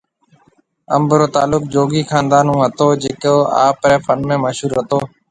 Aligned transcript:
انب 0.95 1.11
رو 1.19 1.27
تعلق 1.35 1.63
جوگي 1.73 2.01
خاندان 2.09 2.45
ھونھتو 2.51 2.85
جڪو 3.01 3.35
آپري 3.65 3.97
فن 4.05 4.17
۾ 4.33 4.35
مشھور 4.43 4.71
ھتو 4.77 4.99